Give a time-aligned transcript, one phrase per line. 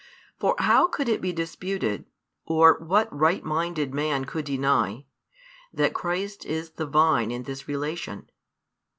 [0.39, 2.05] For how could it be disputed,
[2.43, 5.05] or what right minded man could deny,
[5.71, 8.27] that Christ is the Vine in this relation?